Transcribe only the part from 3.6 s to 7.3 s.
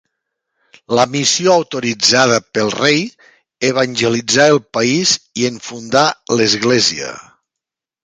evangelitzà el país i en fundà l'església.